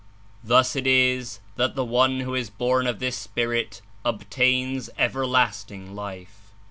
Thus 0.43 0.75
It 0.75 0.87
Is 0.87 1.41
that 1.57 1.75
the 1.75 1.85
one 1.85 2.21
who 2.21 2.33
Is 2.33 2.49
born 2.49 2.87
of 2.87 2.97
this 2.97 3.15
Spirit 3.15 3.83
obtains 4.03 4.89
everlasting 4.97 5.93
Life. 5.93 6.51